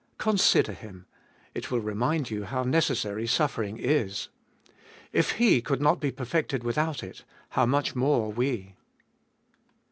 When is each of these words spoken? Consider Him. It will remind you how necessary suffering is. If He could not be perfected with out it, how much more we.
Consider 0.17 0.71
Him. 0.73 1.05
It 1.53 1.69
will 1.69 1.77
remind 1.79 2.31
you 2.31 2.45
how 2.45 2.63
necessary 2.63 3.27
suffering 3.27 3.77
is. 3.77 4.29
If 5.13 5.33
He 5.33 5.61
could 5.61 5.79
not 5.79 5.99
be 5.99 6.09
perfected 6.09 6.63
with 6.63 6.75
out 6.79 7.03
it, 7.03 7.23
how 7.49 7.67
much 7.67 7.95
more 7.95 8.31
we. 8.33 8.73